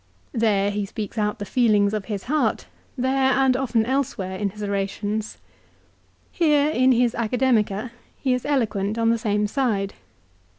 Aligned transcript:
There 0.33 0.71
he 0.71 0.87
speaks 0.87 1.15
out 1.19 1.37
the 1.37 1.45
feelings 1.45 1.93
of 1.93 2.05
his 2.05 2.23
heart, 2.23 2.65
there 2.97 3.33
and 3.33 3.55
often 3.55 3.85
elsewhere 3.85 4.35
in 4.35 4.49
his 4.49 4.63
orations. 4.63 5.37
Here, 6.31 6.71
in 6.71 6.91
his 6.91 7.13
Academica, 7.13 7.91
he 8.19 8.33
is 8.33 8.43
eloquent 8.43 8.97
on 8.97 9.11
the 9.11 9.19
same 9.19 9.45
side. 9.45 9.93